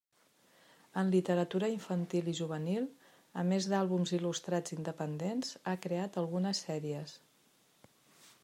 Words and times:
En 1.01 1.11
literatura 1.15 1.69
infantil 1.73 2.31
i 2.31 2.33
juvenil, 2.39 2.87
a 3.41 3.45
més 3.51 3.69
d’àlbums 3.75 4.15
il·lustrats 4.19 4.77
independents, 4.79 5.55
ha 5.73 5.79
creat 5.85 6.21
algunes 6.23 6.65
sèries. 6.69 7.19